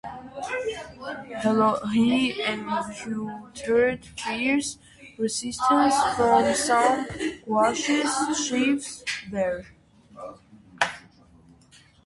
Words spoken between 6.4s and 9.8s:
some Guanches chiefs there.